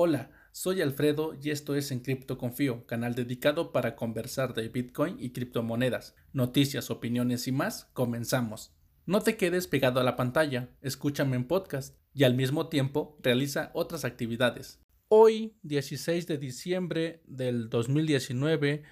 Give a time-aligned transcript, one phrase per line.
[0.00, 5.16] Hola, soy Alfredo y esto es En Cripto Confío, canal dedicado para conversar de Bitcoin
[5.18, 7.86] y criptomonedas, noticias, opiniones y más.
[7.94, 8.72] Comenzamos.
[9.06, 13.72] No te quedes pegado a la pantalla, escúchame en podcast y al mismo tiempo realiza
[13.74, 14.80] otras actividades.
[15.08, 18.84] Hoy, 16 de diciembre del 2019,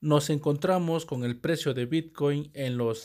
[0.00, 3.00] nos encontramos con el precio de Bitcoin en los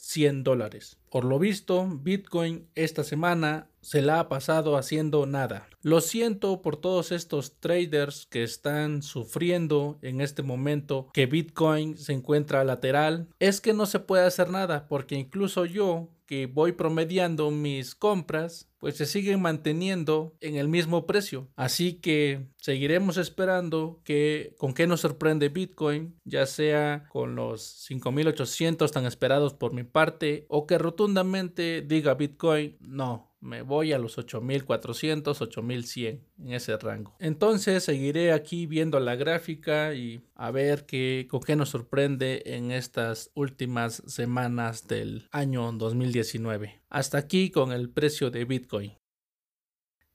[0.00, 0.96] 7100 dólares.
[1.10, 5.68] Por lo visto, Bitcoin esta semana se la ha pasado haciendo nada.
[5.82, 12.12] Lo siento por todos estos traders que están sufriendo en este momento que Bitcoin se
[12.12, 13.28] encuentra lateral.
[13.38, 18.70] Es que no se puede hacer nada porque incluso yo que voy promediando mis compras
[18.78, 21.48] pues se siguen manteniendo en el mismo precio.
[21.56, 28.90] Así que seguiremos esperando que con qué nos sorprende Bitcoin, ya sea con los 5800
[28.92, 34.18] tan esperados por mi parte o que rotundamente diga Bitcoin, no, me voy a los
[34.18, 37.16] 8400, 8100 en ese rango.
[37.18, 42.70] Entonces seguiré aquí viendo la gráfica y a ver qué, con qué nos sorprende en
[42.70, 46.82] estas últimas semanas del año 2019.
[46.88, 49.00] Hasta aquí con el precio de Bitcoin.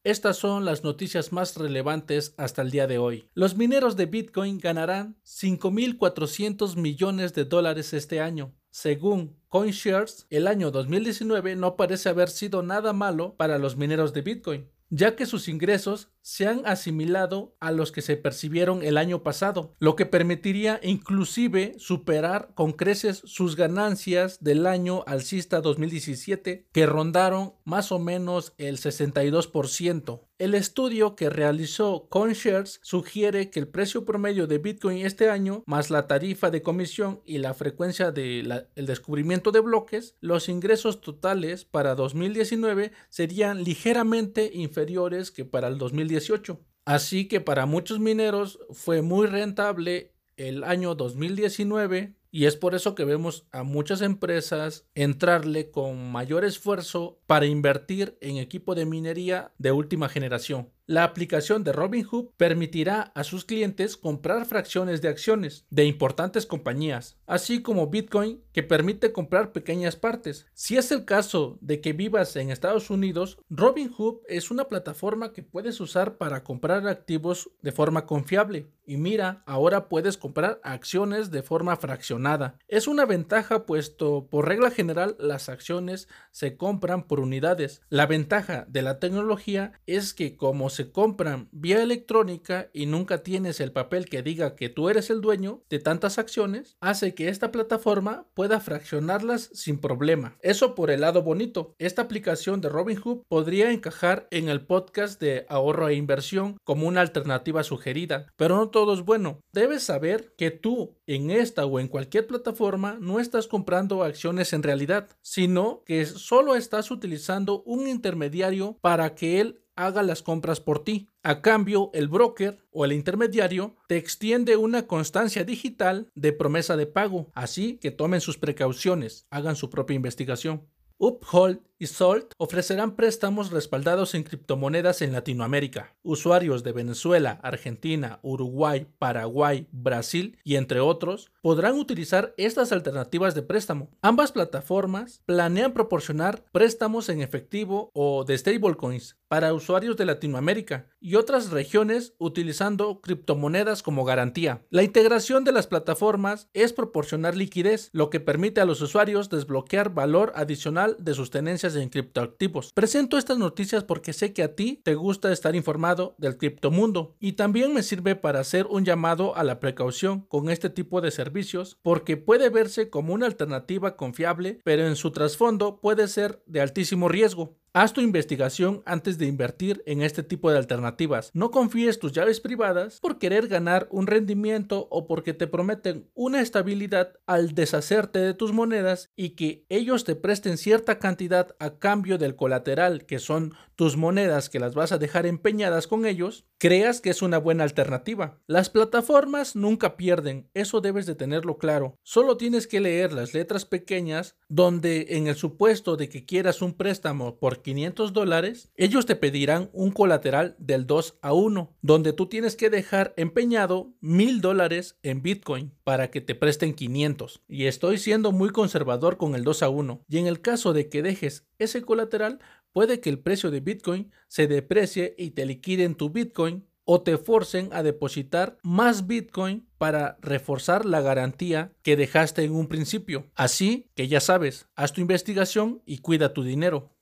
[0.04, 3.28] Estas son las noticias más relevantes hasta el día de hoy.
[3.34, 8.54] Los mineros de Bitcoin ganarán 5.400 millones de dólares este año.
[8.76, 14.22] Según CoinShares, el año 2019 no parece haber sido nada malo para los mineros de
[14.22, 19.24] Bitcoin, ya que sus ingresos se han asimilado a los que se percibieron el año
[19.24, 26.86] pasado, lo que permitiría inclusive superar con creces sus ganancias del año alcista 2017, que
[26.86, 30.20] rondaron más o menos el 62%.
[30.38, 35.90] El estudio que realizó CoinShares sugiere que el precio promedio de Bitcoin este año, más
[35.90, 41.96] la tarifa de comisión y la frecuencia del descubrimiento de bloques, los ingresos totales para
[41.96, 49.26] 2019 serían ligeramente inferiores que para el 2018 Así que para muchos mineros fue muy
[49.26, 56.12] rentable el año 2019 y es por eso que vemos a muchas empresas entrarle con
[56.12, 60.70] mayor esfuerzo para invertir en equipo de minería de última generación.
[60.88, 67.18] La aplicación de Robinhood permitirá a sus clientes comprar fracciones de acciones de importantes compañías,
[67.26, 70.46] así como Bitcoin que permite comprar pequeñas partes.
[70.54, 75.42] Si es el caso de que vivas en Estados Unidos, Robinhood es una plataforma que
[75.42, 78.68] puedes usar para comprar activos de forma confiable.
[78.86, 82.60] Y mira, ahora puedes comprar acciones de forma fraccionada.
[82.68, 87.82] Es una ventaja puesto por regla general las acciones se compran por unidades.
[87.90, 93.60] La ventaja de la tecnología es que como se compran vía electrónica y nunca tienes
[93.60, 97.52] el papel que diga que tú eres el dueño de tantas acciones, hace que esta
[97.52, 100.38] plataforma pueda fraccionarlas sin problema.
[100.42, 101.76] Eso por el lado bonito.
[101.80, 107.02] Esta aplicación de Robinhood podría encajar en el podcast de ahorro e inversión como una
[107.02, 109.40] alternativa sugerida, pero no todo es bueno.
[109.54, 114.64] Debes saber que tú en esta o en cualquier plataforma no estás comprando acciones en
[114.64, 120.84] realidad, sino que solo estás utilizando un intermediario para que él haga las compras por
[120.84, 121.10] ti.
[121.24, 126.86] A cambio, el broker o el intermediario te extiende una constancia digital de promesa de
[126.86, 130.68] pago, así que tomen sus precauciones, hagan su propia investigación.
[130.98, 135.96] Uphold Salt ofrecerán préstamos respaldados en criptomonedas en Latinoamérica.
[136.04, 143.44] Usuarios de Venezuela, Argentina, Uruguay, Paraguay, Brasil y entre otros podrán utilizar estas alternativas de
[143.44, 143.90] préstamo.
[144.02, 151.16] Ambas plataformas planean proporcionar préstamos en efectivo o de stablecoins para usuarios de Latinoamérica y
[151.16, 154.62] otras regiones utilizando criptomonedas como garantía.
[154.70, 159.94] La integración de las plataformas es proporcionar liquidez, lo que permite a los usuarios desbloquear
[159.94, 162.72] valor adicional de sus tenencias en criptoactivos.
[162.74, 167.34] Presento estas noticias porque sé que a ti te gusta estar informado del criptomundo y
[167.34, 171.78] también me sirve para hacer un llamado a la precaución con este tipo de servicios
[171.82, 177.10] porque puede verse como una alternativa confiable, pero en su trasfondo puede ser de altísimo
[177.10, 177.58] riesgo.
[177.78, 181.30] Haz tu investigación antes de invertir en este tipo de alternativas.
[181.34, 186.40] No confíes tus llaves privadas por querer ganar un rendimiento o porque te prometen una
[186.40, 192.18] estabilidad al deshacerte de tus monedas y que ellos te presten cierta cantidad a cambio
[192.18, 197.02] del colateral que son tus monedas que las vas a dejar empeñadas con ellos, creas
[197.02, 198.40] que es una buena alternativa.
[198.48, 201.98] Las plataformas nunca pierden, eso debes de tenerlo claro.
[202.04, 206.74] Solo tienes que leer las letras pequeñas donde en el supuesto de que quieras un
[206.74, 212.28] préstamo por 500 dólares, ellos te pedirán un colateral del 2 a 1, donde tú
[212.28, 217.42] tienes que dejar empeñado 1000 dólares en Bitcoin para que te presten 500.
[217.48, 220.06] Y estoy siendo muy conservador con el 2 a 1.
[220.08, 222.38] Y en el caso de que dejes ese colateral,
[222.72, 227.18] puede que el precio de Bitcoin se deprecie y te liquiden tu Bitcoin o te
[227.18, 233.26] forcen a depositar más Bitcoin para reforzar la garantía que dejaste en un principio.
[233.34, 236.95] Así que ya sabes, haz tu investigación y cuida tu dinero.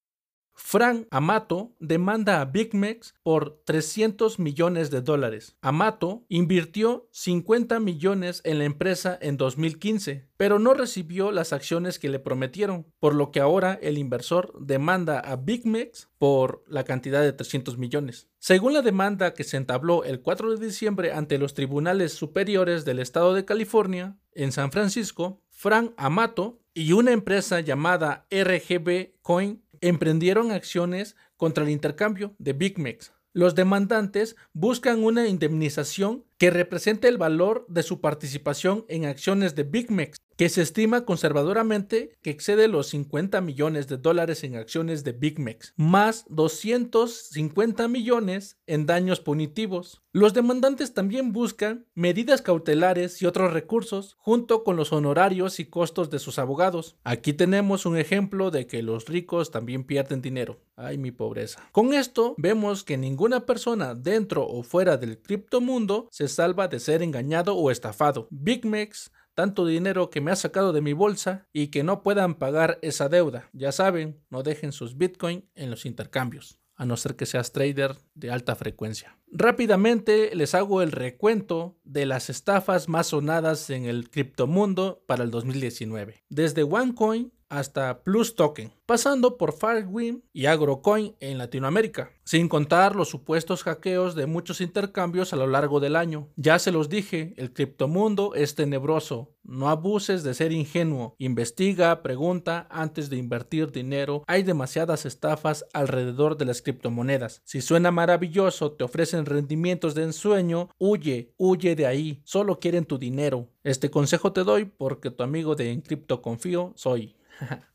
[0.56, 5.58] Frank Amato demanda a BigMex por 300 millones de dólares.
[5.62, 12.10] Amato invirtió 50 millones en la empresa en 2015, pero no recibió las acciones que
[12.10, 17.34] le prometieron, por lo que ahora el inversor demanda a BigMex por la cantidad de
[17.34, 18.30] 300 millones.
[18.40, 23.00] Según la demanda que se entabló el 4 de diciembre ante los tribunales superiores del
[23.00, 30.52] estado de California, en San Francisco, Frank Amato y una empresa llamada RGB Coin emprendieron
[30.52, 33.14] acciones contra el intercambio de BigMex.
[33.34, 39.64] Los demandantes buscan una indemnización que represente el valor de su participación en acciones de
[39.64, 45.12] BigMex que se estima conservadoramente que excede los 50 millones de dólares en acciones de
[45.14, 50.02] BigMex, más 250 millones en daños punitivos.
[50.12, 56.12] Los demandantes también buscan medidas cautelares y otros recursos junto con los honorarios y costos
[56.12, 56.98] de sus abogados.
[57.04, 60.60] Aquí tenemos un ejemplo de que los ricos también pierden dinero.
[60.76, 61.68] Ay, mi pobreza.
[61.72, 67.02] Con esto vemos que ninguna persona dentro o fuera del criptomundo se salva de ser
[67.02, 68.28] engañado o estafado.
[68.30, 72.80] BigMex tanto dinero que me ha sacado de mi bolsa y que no puedan pagar
[72.82, 73.50] esa deuda.
[73.54, 77.98] Ya saben, no dejen sus Bitcoin en los intercambios, a no ser que seas trader
[78.14, 79.18] de alta frecuencia.
[79.32, 85.32] Rápidamente les hago el recuento de las estafas más sonadas en el criptomundo para el
[85.32, 86.24] 2019.
[86.30, 93.10] Desde OneCoin hasta Plus Token, pasando por Firewind y Agrocoin en Latinoamérica, sin contar los
[93.10, 96.30] supuestos hackeos de muchos intercambios a lo largo del año.
[96.36, 99.30] Ya se los dije, el criptomundo es tenebroso.
[99.44, 101.16] No abuses de ser ingenuo.
[101.20, 104.24] Investiga, pregunta antes de invertir dinero.
[104.26, 107.42] Hay demasiadas estafas alrededor de las criptomonedas.
[107.44, 112.22] Si suena maravilloso, te ofrecen rendimientos de ensueño, huye, huye de ahí.
[112.24, 113.50] Solo quieren tu dinero.
[113.64, 117.16] Este consejo te doy porque tu amigo de Encripto Confío soy.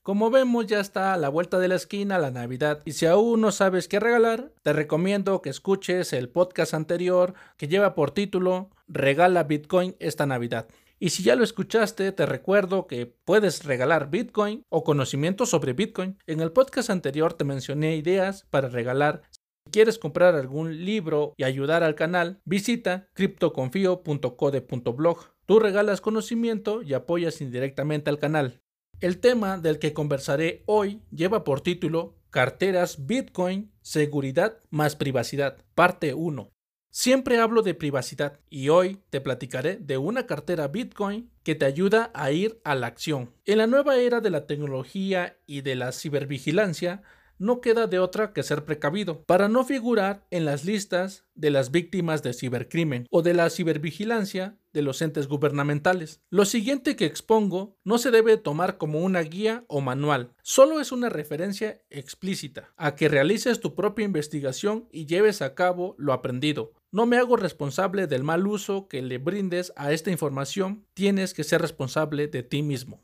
[0.02, 3.40] Como vemos ya está a la vuelta de la esquina la Navidad y si aún
[3.40, 8.70] no sabes qué regalar, te recomiendo que escuches el podcast anterior que lleva por título
[8.86, 10.68] Regala Bitcoin esta Navidad.
[11.00, 16.18] Y si ya lo escuchaste, te recuerdo que puedes regalar Bitcoin o conocimiento sobre Bitcoin.
[16.26, 19.22] En el podcast anterior te mencioné ideas para regalar.
[19.30, 19.38] Si
[19.70, 25.18] quieres comprar algún libro y ayudar al canal, visita criptoconfio.code.blog.
[25.46, 28.60] Tú regalas conocimiento y apoyas indirectamente al canal.
[29.00, 36.14] El tema del que conversaré hoy lleva por título Carteras Bitcoin, Seguridad más Privacidad, parte
[36.14, 36.50] 1.
[36.90, 42.10] Siempre hablo de privacidad y hoy te platicaré de una cartera Bitcoin que te ayuda
[42.12, 43.32] a ir a la acción.
[43.44, 47.02] En la nueva era de la tecnología y de la cibervigilancia,
[47.38, 51.70] no queda de otra que ser precavido para no figurar en las listas de las
[51.70, 56.20] víctimas de cibercrimen o de la cibervigilancia de los entes gubernamentales.
[56.30, 60.92] Lo siguiente que expongo no se debe tomar como una guía o manual, solo es
[60.92, 66.72] una referencia explícita a que realices tu propia investigación y lleves a cabo lo aprendido.
[66.90, 71.44] No me hago responsable del mal uso que le brindes a esta información, tienes que
[71.44, 73.02] ser responsable de ti mismo.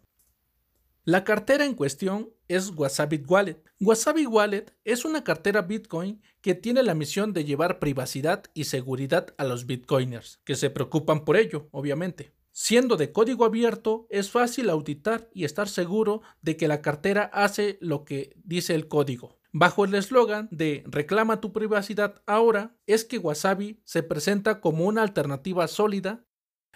[1.07, 3.63] La cartera en cuestión es Wasabi Wallet.
[3.81, 9.35] Wasabi Wallet es una cartera Bitcoin que tiene la misión de llevar privacidad y seguridad
[9.39, 12.33] a los Bitcoiners, que se preocupan por ello, obviamente.
[12.53, 17.79] Siendo de código abierto, es fácil auditar y estar seguro de que la cartera hace
[17.81, 19.39] lo que dice el código.
[19.53, 25.03] Bajo el eslogan de Reclama tu privacidad ahora, es que Wasabi se presenta como una
[25.03, 26.25] alternativa sólida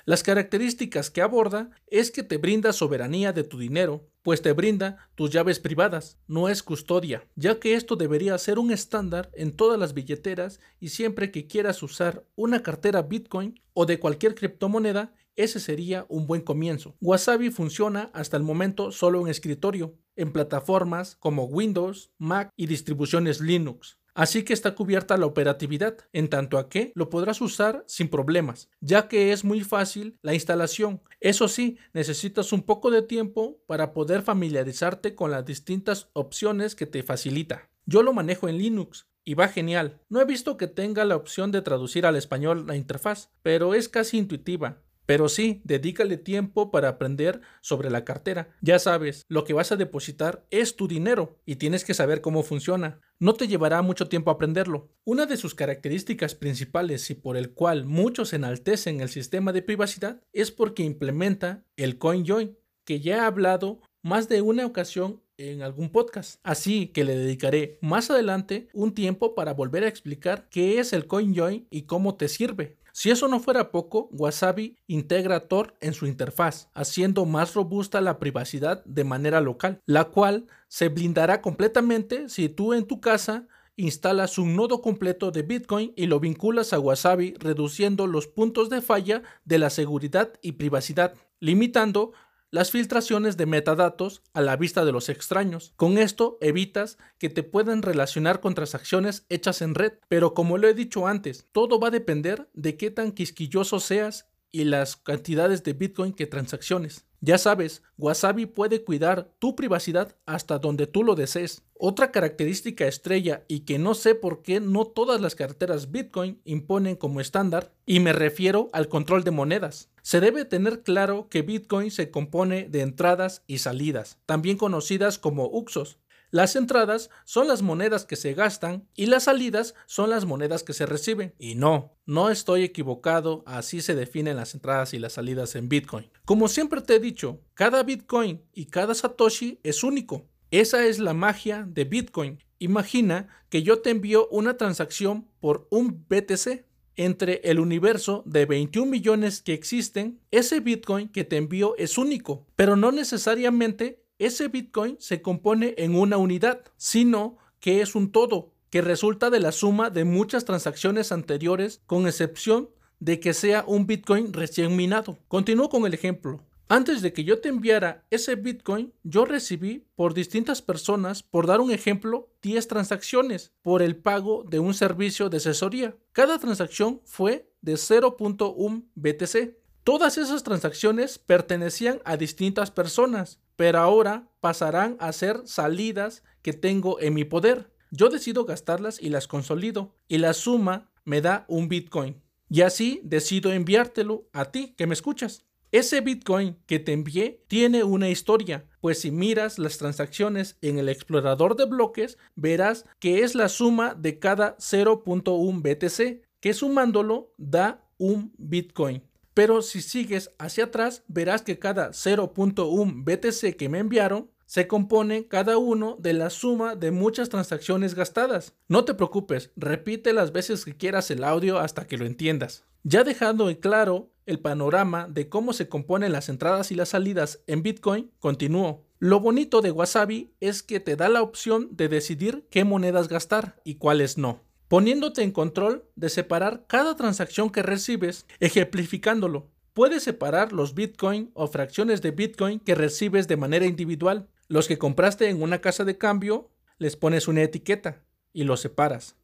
[0.08, 5.08] las características que aborda es que te brinda soberanía de tu dinero, pues te brinda
[5.14, 9.80] tus llaves privadas, no es custodia, ya que esto debería ser un estándar en todas
[9.80, 15.60] las billeteras y siempre que quieras usar una cartera Bitcoin o de cualquier criptomoneda, ese
[15.60, 16.94] sería un buen comienzo.
[17.00, 23.40] Wasabi funciona hasta el momento solo en escritorio, en plataformas como Windows, Mac y distribuciones
[23.40, 23.97] Linux.
[24.18, 28.68] Así que está cubierta la operatividad, en tanto a que lo podrás usar sin problemas,
[28.80, 31.00] ya que es muy fácil la instalación.
[31.20, 36.86] Eso sí, necesitas un poco de tiempo para poder familiarizarte con las distintas opciones que
[36.86, 37.70] te facilita.
[37.86, 40.00] Yo lo manejo en Linux, y va genial.
[40.08, 43.88] No he visto que tenga la opción de traducir al español la interfaz, pero es
[43.88, 44.82] casi intuitiva.
[45.08, 48.50] Pero sí, dedícale tiempo para aprender sobre la cartera.
[48.60, 52.42] Ya sabes, lo que vas a depositar es tu dinero y tienes que saber cómo
[52.42, 53.00] funciona.
[53.18, 54.90] No te llevará mucho tiempo aprenderlo.
[55.04, 60.20] Una de sus características principales y por el cual muchos enaltecen el sistema de privacidad
[60.34, 65.90] es porque implementa el CoinJoin, que ya he hablado más de una ocasión en algún
[65.90, 70.92] podcast, así que le dedicaré más adelante un tiempo para volver a explicar qué es
[70.92, 72.76] el CoinJoin y cómo te sirve.
[72.98, 78.18] Si eso no fuera poco, Wasabi integra Tor en su interfaz, haciendo más robusta la
[78.18, 84.36] privacidad de manera local, la cual se blindará completamente si tú en tu casa instalas
[84.36, 89.22] un nodo completo de Bitcoin y lo vinculas a Wasabi, reduciendo los puntos de falla
[89.44, 92.14] de la seguridad y privacidad, limitando
[92.50, 95.72] las filtraciones de metadatos a la vista de los extraños.
[95.76, 100.68] Con esto evitas que te puedan relacionar con transacciones hechas en red, pero como lo
[100.68, 105.62] he dicho antes, todo va a depender de qué tan quisquilloso seas y las cantidades
[105.62, 107.07] de Bitcoin que transacciones.
[107.20, 111.62] Ya sabes, Wasabi puede cuidar tu privacidad hasta donde tú lo desees.
[111.74, 116.94] Otra característica estrella y que no sé por qué no todas las carteras Bitcoin imponen
[116.94, 119.90] como estándar, y me refiero al control de monedas.
[120.02, 125.48] Se debe tener claro que Bitcoin se compone de entradas y salidas, también conocidas como
[125.48, 125.98] UXOs,
[126.30, 130.74] las entradas son las monedas que se gastan y las salidas son las monedas que
[130.74, 131.34] se reciben.
[131.38, 136.10] Y no, no estoy equivocado, así se definen las entradas y las salidas en Bitcoin.
[136.24, 140.26] Como siempre te he dicho, cada Bitcoin y cada Satoshi es único.
[140.50, 142.38] Esa es la magia de Bitcoin.
[142.58, 146.66] Imagina que yo te envío una transacción por un BTC.
[147.00, 152.44] Entre el universo de 21 millones que existen, ese Bitcoin que te envío es único,
[152.56, 158.52] pero no necesariamente ese Bitcoin se compone en una unidad, sino que es un todo,
[158.70, 162.70] que resulta de la suma de muchas transacciones anteriores, con excepción
[163.00, 165.18] de que sea un Bitcoin recién minado.
[165.28, 166.40] Continúo con el ejemplo.
[166.70, 171.62] Antes de que yo te enviara ese Bitcoin, yo recibí por distintas personas, por dar
[171.62, 175.96] un ejemplo, 10 transacciones por el pago de un servicio de asesoría.
[176.12, 179.56] Cada transacción fue de 0.1 BTC.
[179.82, 187.00] Todas esas transacciones pertenecían a distintas personas, pero ahora pasarán a ser salidas que tengo
[187.00, 187.72] en mi poder.
[187.90, 192.22] Yo decido gastarlas y las consolido, y la suma me da un Bitcoin.
[192.48, 195.44] Y así decido enviártelo a ti que me escuchas.
[195.72, 200.88] Ese Bitcoin que te envié tiene una historia, pues si miras las transacciones en el
[200.88, 207.90] explorador de bloques, verás que es la suma de cada 0.1 BTC, que sumándolo da
[207.98, 209.02] un Bitcoin.
[209.38, 215.28] Pero si sigues hacia atrás, verás que cada 0.1 BTC que me enviaron se compone
[215.28, 218.56] cada uno de la suma de muchas transacciones gastadas.
[218.66, 222.64] No te preocupes, repite las veces que quieras el audio hasta que lo entiendas.
[222.82, 227.38] Ya dejando en claro el panorama de cómo se componen las entradas y las salidas
[227.46, 228.82] en Bitcoin, continúo.
[228.98, 233.60] Lo bonito de Wasabi es que te da la opción de decidir qué monedas gastar
[233.62, 239.50] y cuáles no poniéndote en control de separar cada transacción que recibes, ejemplificándolo.
[239.72, 244.28] Puedes separar los Bitcoin o fracciones de Bitcoin que recibes de manera individual.
[244.48, 249.16] Los que compraste en una casa de cambio, les pones una etiqueta y los separas.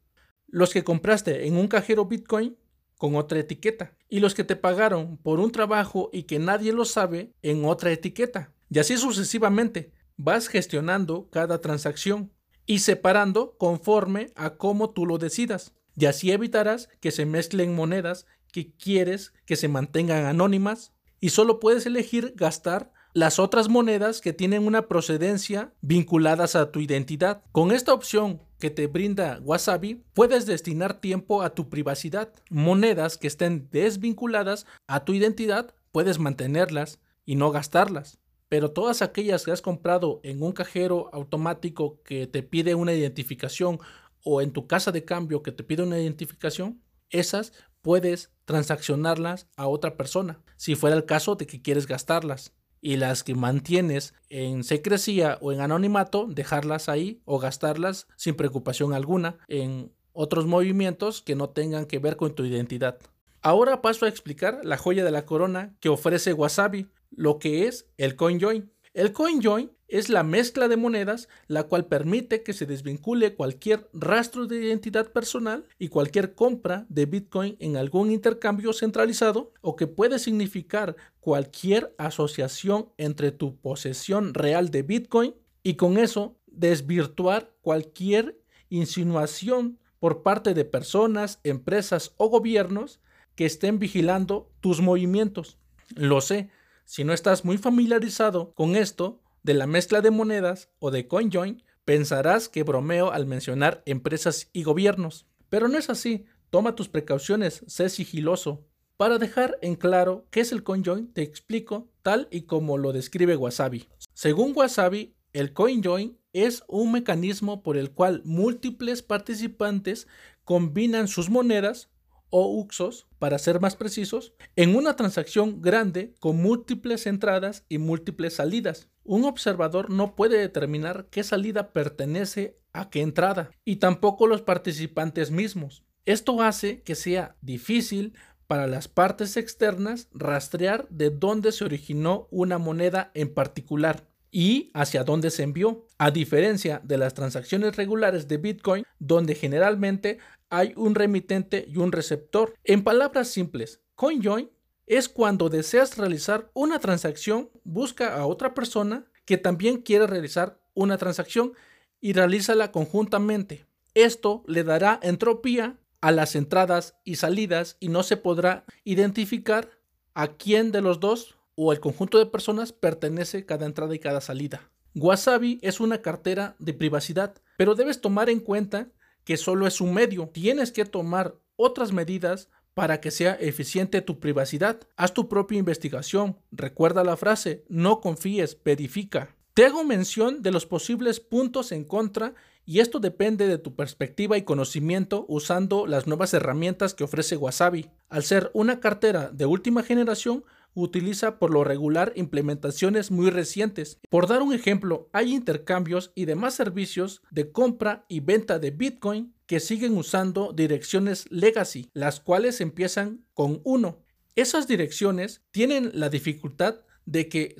[0.47, 2.57] Los que compraste en un cajero Bitcoin,
[2.97, 3.97] con otra etiqueta.
[4.09, 7.91] Y los que te pagaron por un trabajo y que nadie lo sabe, en otra
[7.91, 8.53] etiqueta.
[8.69, 12.31] Y así sucesivamente, vas gestionando cada transacción
[12.65, 15.73] y separando conforme a cómo tú lo decidas.
[15.95, 21.59] Y así evitarás que se mezclen monedas que quieres que se mantengan anónimas y solo
[21.59, 27.43] puedes elegir gastar las otras monedas que tienen una procedencia vinculadas a tu identidad.
[27.51, 32.33] Con esta opción que te brinda Wasabi, puedes destinar tiempo a tu privacidad.
[32.49, 39.43] Monedas que estén desvinculadas a tu identidad, puedes mantenerlas y no gastarlas pero todas aquellas
[39.43, 43.79] que has comprado en un cajero automático que te pide una identificación
[44.23, 49.67] o en tu casa de cambio que te pide una identificación, esas puedes transaccionarlas a
[49.67, 52.53] otra persona, si fuera el caso de que quieres gastarlas.
[52.81, 58.93] Y las que mantienes en secrecía o en anonimato, dejarlas ahí o gastarlas sin preocupación
[58.93, 62.99] alguna en otros movimientos que no tengan que ver con tu identidad.
[63.41, 67.87] Ahora paso a explicar la joya de la corona que ofrece Wasabi, lo que es
[67.97, 68.71] el CoinJoin.
[68.93, 74.47] El CoinJoin es la mezcla de monedas la cual permite que se desvincule cualquier rastro
[74.47, 80.17] de identidad personal y cualquier compra de Bitcoin en algún intercambio centralizado o que puede
[80.19, 89.79] significar cualquier asociación entre tu posesión real de Bitcoin y con eso desvirtuar cualquier insinuación
[89.99, 92.99] por parte de personas, empresas o gobiernos
[93.35, 95.57] que estén vigilando tus movimientos.
[95.95, 96.49] Lo sé,
[96.85, 101.63] si no estás muy familiarizado con esto de la mezcla de monedas o de CoinJoin,
[101.83, 105.27] pensarás que bromeo al mencionar empresas y gobiernos.
[105.49, 108.65] Pero no es así, toma tus precauciones, sé sigiloso.
[108.97, 113.35] Para dejar en claro qué es el CoinJoin, te explico tal y como lo describe
[113.35, 113.89] Wasabi.
[114.13, 120.07] Según Wasabi, el CoinJoin es un mecanismo por el cual múltiples participantes
[120.43, 121.89] combinan sus monedas
[122.37, 128.33] o UXOS, para ser más precisos, en una transacción grande con múltiples entradas y múltiples
[128.33, 128.89] salidas.
[129.05, 135.31] Un observador no puede determinar qué salida pertenece a qué entrada, y tampoco los participantes
[135.31, 135.85] mismos.
[136.03, 138.15] Esto hace que sea difícil
[138.47, 145.05] para las partes externas rastrear de dónde se originó una moneda en particular y hacia
[145.05, 150.17] dónde se envió, a diferencia de las transacciones regulares de Bitcoin, donde generalmente
[150.49, 152.55] hay un remitente y un receptor.
[152.63, 154.49] En palabras simples, CoinJoin
[154.87, 160.97] es cuando deseas realizar una transacción, busca a otra persona que también quiere realizar una
[160.97, 161.53] transacción
[161.99, 163.65] y realízala conjuntamente.
[163.93, 169.71] Esto le dará entropía a las entradas y salidas y no se podrá identificar
[170.13, 174.21] a quién de los dos o el conjunto de personas pertenece cada entrada y cada
[174.21, 174.69] salida.
[174.93, 178.89] Wasabi es una cartera de privacidad, pero debes tomar en cuenta
[179.25, 180.29] que solo es un medio.
[180.29, 184.79] Tienes que tomar otras medidas para que sea eficiente tu privacidad.
[184.95, 186.37] Haz tu propia investigación.
[186.51, 189.35] Recuerda la frase, no confíes, verifica.
[189.53, 194.37] Te hago mención de los posibles puntos en contra y esto depende de tu perspectiva
[194.37, 197.89] y conocimiento usando las nuevas herramientas que ofrece Wasabi.
[198.09, 200.43] Al ser una cartera de última generación,
[200.75, 203.99] utiliza por lo regular implementaciones muy recientes.
[204.09, 209.33] Por dar un ejemplo, hay intercambios y demás servicios de compra y venta de Bitcoin
[209.47, 214.03] que siguen usando direcciones legacy, las cuales empiezan con 1.
[214.35, 217.55] Esas direcciones tienen la dificultad de que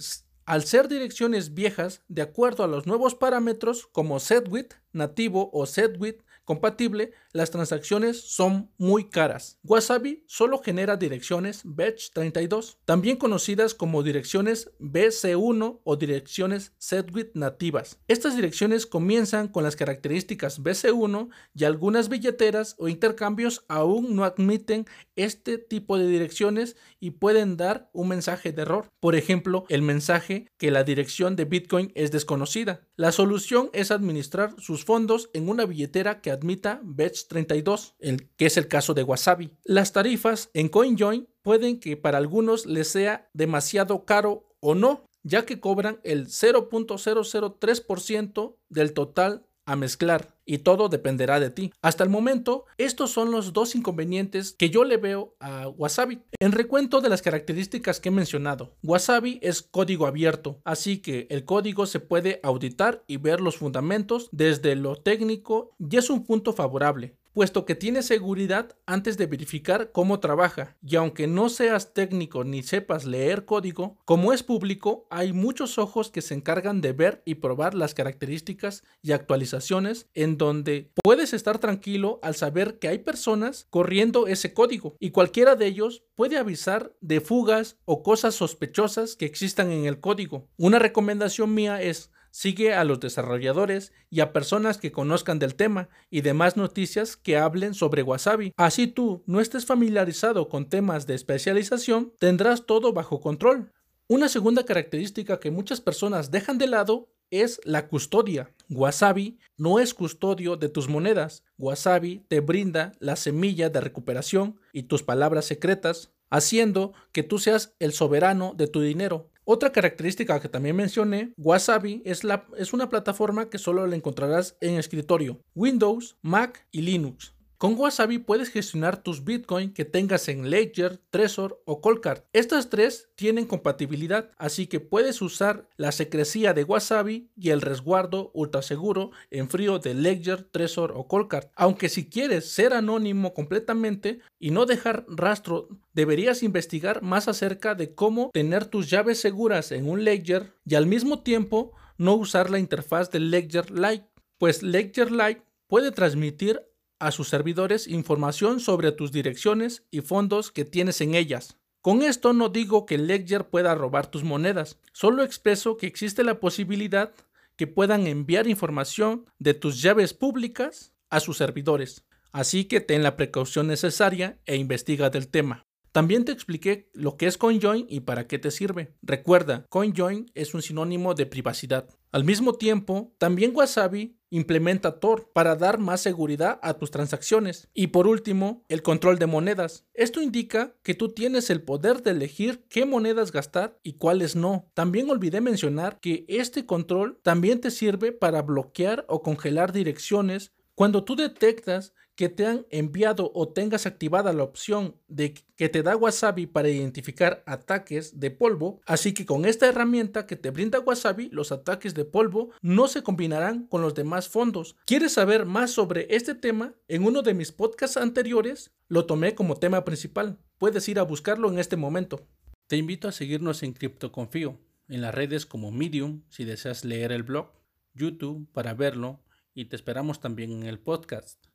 [0.45, 6.22] al ser direcciones viejas, de acuerdo a los nuevos parámetros como setwidth nativo o setwidth
[6.43, 9.60] compatible, las transacciones son muy caras.
[9.65, 18.00] Wasabi solo genera direcciones Batch32, también conocidas como direcciones BC1 o direcciones SetWidth nativas.
[18.08, 24.86] Estas direcciones comienzan con las características BC1 y algunas billeteras o intercambios aún no admiten
[25.18, 28.93] este tipo de direcciones y pueden dar un mensaje de error.
[29.02, 32.88] Por ejemplo, el mensaje que la dirección de Bitcoin es desconocida.
[32.95, 38.48] La solución es administrar sus fondos en una billetera que admita Batch 32, el, que
[38.48, 39.52] es el caso de Wasabi.
[39.64, 45.46] Las tarifas en CoinJoin pueden que para algunos les sea demasiado caro o no, ya
[45.46, 51.73] que cobran el 0.003% del total a mezclar y todo dependerá de ti.
[51.82, 56.21] Hasta el momento, estos son los dos inconvenientes que yo le veo a Wasabi.
[56.39, 61.45] En recuento de las características que he mencionado, Wasabi es código abierto, así que el
[61.45, 66.54] código se puede auditar y ver los fundamentos desde lo técnico y es un punto
[66.54, 70.78] favorable puesto que tiene seguridad antes de verificar cómo trabaja.
[70.82, 76.10] Y aunque no seas técnico ni sepas leer código, como es público, hay muchos ojos
[76.10, 81.60] que se encargan de ver y probar las características y actualizaciones en donde puedes estar
[81.60, 86.95] tranquilo al saber que hay personas corriendo ese código y cualquiera de ellos puede avisar
[87.02, 90.48] de fugas o cosas sospechosas que existan en el código.
[90.56, 95.88] Una recomendación mía es Sigue a los desarrolladores y a personas que conozcan del tema
[96.10, 98.52] y demás noticias que hablen sobre Wasabi.
[98.58, 103.71] Así tú no estés familiarizado con temas de especialización, tendrás todo bajo control.
[104.10, 108.52] Una segunda característica que muchas personas dejan de lado es la custodia.
[108.69, 111.45] Wasabi no es custodio de tus monedas.
[111.58, 117.76] Wasabi te brinda la semilla de recuperación y tus palabras secretas, haciendo que tú seas
[117.80, 119.30] el soberano de tu dinero.
[119.47, 122.21] Otra característica que también mencioné, Wasabi es,
[122.58, 127.35] es una plataforma que solo la encontrarás en escritorio, Windows, Mac y Linux.
[127.58, 132.24] Con Wasabi puedes gestionar tus Bitcoin que tengas en Ledger, Trezor o Coldcard.
[132.34, 138.30] Estas tres tienen compatibilidad, así que puedes usar la secrecía de Wasabi y el resguardo
[138.34, 141.48] ultra seguro en frío de Ledger, Trezor o Coldcard.
[141.56, 147.96] Aunque si quieres ser anónimo completamente y no dejar rastro, deberías investigar más acerca de
[147.96, 152.60] cómo tener tus llaves seguras en un Ledger y al mismo tiempo no usar la
[152.60, 156.62] interfaz de Ledger Lite, pues Ledger Lite puede transmitir
[156.99, 161.58] a sus servidores información sobre tus direcciones y fondos que tienes en ellas.
[161.81, 166.39] Con esto no digo que Ledger pueda robar tus monedas, solo expreso que existe la
[166.39, 167.13] posibilidad
[167.55, 172.05] que puedan enviar información de tus llaves públicas a sus servidores.
[172.31, 175.65] Así que ten la precaución necesaria e investiga del tema.
[175.91, 178.93] También te expliqué lo que es CoinJoin y para qué te sirve.
[179.01, 181.88] Recuerda, CoinJoin es un sinónimo de privacidad.
[182.15, 187.67] Al mismo tiempo, también Wasabi implementa Tor para dar más seguridad a tus transacciones.
[187.73, 189.86] Y por último, el control de monedas.
[189.93, 194.71] Esto indica que tú tienes el poder de elegir qué monedas gastar y cuáles no.
[194.73, 201.04] También olvidé mencionar que este control también te sirve para bloquear o congelar direcciones cuando
[201.04, 205.95] tú detectas que te han enviado o tengas activada la opción de que te da
[205.95, 211.30] Wasabi para identificar ataques de polvo, así que con esta herramienta que te brinda Wasabi,
[211.30, 214.75] los ataques de polvo no se combinarán con los demás fondos.
[214.86, 216.73] ¿Quieres saber más sobre este tema?
[216.88, 220.39] En uno de mis podcasts anteriores lo tomé como tema principal.
[220.58, 222.28] Puedes ir a buscarlo en este momento.
[222.67, 227.23] Te invito a seguirnos en CryptoConfío, en las redes como Medium si deseas leer el
[227.23, 227.51] blog,
[227.93, 229.21] YouTube para verlo
[229.54, 231.45] y te esperamos también en el podcast.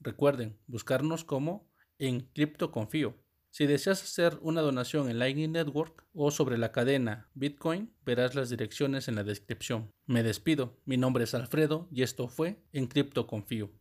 [0.00, 3.16] Recuerden buscarnos como en Cripto Confío.
[3.50, 8.50] Si deseas hacer una donación en Lightning Network o sobre la cadena Bitcoin, verás las
[8.50, 9.90] direcciones en la descripción.
[10.04, 13.70] Me despido, mi nombre es Alfredo y esto fue en Cripto Confío.